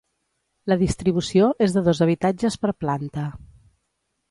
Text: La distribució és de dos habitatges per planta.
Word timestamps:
La 0.71 0.77
distribució 0.83 1.51
és 1.67 1.77
de 1.77 1.85
dos 1.89 2.03
habitatges 2.07 2.59
per 2.65 2.75
planta. 2.87 3.29